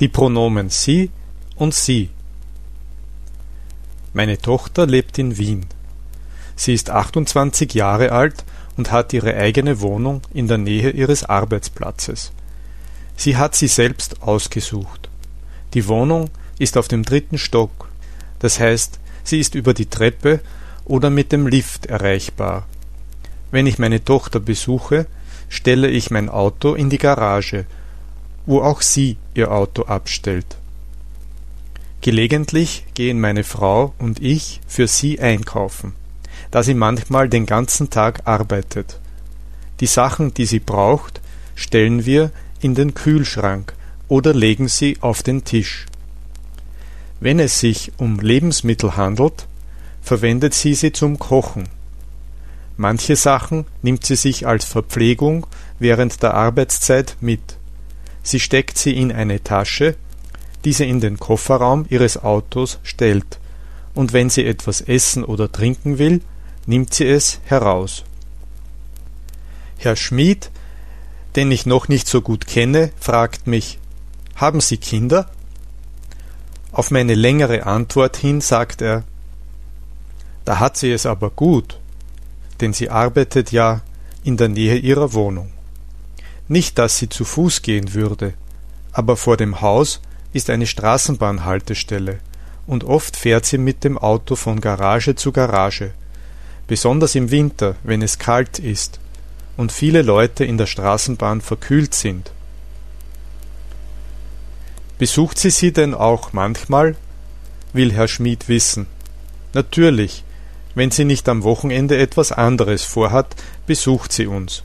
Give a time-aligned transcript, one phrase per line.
[0.00, 1.10] Die Pronomen sie
[1.56, 2.08] und sie.
[4.14, 5.66] Meine Tochter lebt in Wien.
[6.56, 8.44] Sie ist 28 Jahre alt
[8.76, 12.32] und hat ihre eigene Wohnung in der Nähe ihres Arbeitsplatzes.
[13.14, 15.10] Sie hat sie selbst ausgesucht.
[15.74, 17.88] Die Wohnung ist auf dem dritten Stock,
[18.38, 20.40] das heißt, sie ist über die Treppe
[20.86, 22.66] oder mit dem Lift erreichbar.
[23.50, 25.06] Wenn ich meine Tochter besuche,
[25.50, 27.66] stelle ich mein Auto in die Garage,
[28.50, 30.56] wo auch sie ihr Auto abstellt.
[32.00, 35.92] Gelegentlich gehen meine Frau und ich für sie einkaufen,
[36.50, 38.98] da sie manchmal den ganzen Tag arbeitet.
[39.78, 41.20] Die Sachen, die sie braucht,
[41.54, 43.72] stellen wir in den Kühlschrank
[44.08, 45.86] oder legen sie auf den Tisch.
[47.20, 49.46] Wenn es sich um Lebensmittel handelt,
[50.02, 51.68] verwendet sie sie zum Kochen.
[52.76, 55.46] Manche Sachen nimmt sie sich als Verpflegung
[55.78, 57.59] während der Arbeitszeit mit.
[58.30, 59.96] Sie steckt sie in eine Tasche,
[60.64, 63.40] die sie in den Kofferraum ihres Autos stellt,
[63.92, 66.20] und wenn sie etwas essen oder trinken will,
[66.64, 68.04] nimmt sie es heraus.
[69.78, 70.52] Herr Schmid,
[71.34, 73.80] den ich noch nicht so gut kenne, fragt mich
[74.36, 75.28] Haben Sie Kinder?
[76.70, 79.02] Auf meine längere Antwort hin sagt er
[80.44, 81.80] Da hat sie es aber gut,
[82.60, 83.80] denn sie arbeitet ja
[84.22, 85.50] in der Nähe ihrer Wohnung.
[86.50, 88.34] Nicht, dass sie zu Fuß gehen würde,
[88.90, 90.00] aber vor dem Haus
[90.32, 92.18] ist eine Straßenbahnhaltestelle,
[92.66, 95.92] und oft fährt sie mit dem Auto von Garage zu Garage,
[96.66, 98.98] besonders im Winter, wenn es kalt ist
[99.56, 102.32] und viele Leute in der Straßenbahn verkühlt sind.
[104.98, 106.96] Besucht sie sie denn auch manchmal?
[107.72, 108.88] will Herr Schmid wissen.
[109.52, 110.24] Natürlich,
[110.74, 113.36] wenn sie nicht am Wochenende etwas anderes vorhat,
[113.68, 114.64] besucht sie uns.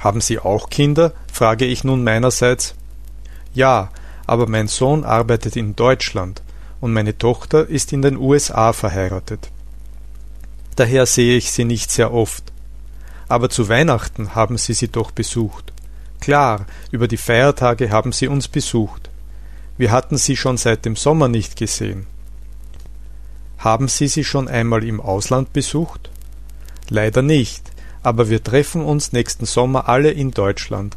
[0.00, 1.12] Haben Sie auch Kinder?
[1.32, 2.74] frage ich nun meinerseits.
[3.54, 3.90] Ja,
[4.26, 6.42] aber mein Sohn arbeitet in Deutschland
[6.80, 9.50] und meine Tochter ist in den USA verheiratet.
[10.74, 12.44] Daher sehe ich sie nicht sehr oft.
[13.28, 15.72] Aber zu Weihnachten haben sie sie doch besucht.
[16.20, 19.10] Klar, über die Feiertage haben sie uns besucht.
[19.78, 22.06] Wir hatten sie schon seit dem Sommer nicht gesehen.
[23.60, 26.08] Haben Sie sie schon einmal im Ausland besucht?
[26.88, 27.69] Leider nicht,
[28.02, 30.96] aber wir treffen uns nächsten Sommer alle in Deutschland.